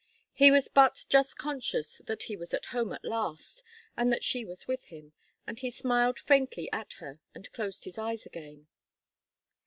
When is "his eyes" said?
7.85-8.25